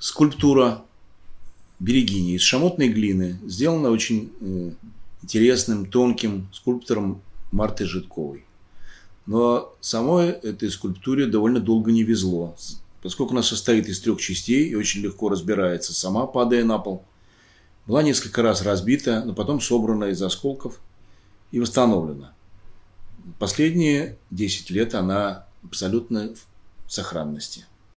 скульптура 0.00 0.82
Берегини 1.78 2.34
из 2.34 2.42
шамотной 2.42 2.88
глины, 2.88 3.38
сделана 3.46 3.90
очень 3.90 4.32
э, 4.40 4.72
интересным, 5.22 5.86
тонким 5.86 6.48
скульптором 6.52 7.22
Марты 7.52 7.86
Житковой. 7.86 8.44
Но 9.26 9.72
самой 9.80 10.30
этой 10.30 10.70
скульптуре 10.70 11.26
довольно 11.26 11.60
долго 11.60 11.92
не 11.92 12.02
везло, 12.02 12.56
поскольку 13.02 13.32
она 13.32 13.42
состоит 13.42 13.86
из 13.88 14.00
трех 14.00 14.20
частей 14.20 14.68
и 14.68 14.74
очень 14.74 15.02
легко 15.02 15.28
разбирается 15.28 15.94
сама, 15.94 16.26
падая 16.26 16.64
на 16.64 16.78
пол. 16.78 17.04
Была 17.86 18.02
несколько 18.02 18.42
раз 18.42 18.62
разбита, 18.62 19.22
но 19.24 19.34
потом 19.34 19.60
собрана 19.60 20.04
из 20.06 20.22
осколков 20.22 20.80
и 21.50 21.60
восстановлена. 21.60 22.34
Последние 23.38 24.18
10 24.30 24.70
лет 24.70 24.94
она 24.94 25.46
абсолютно 25.62 26.34
в 26.86 26.92
сохранности. 26.92 27.66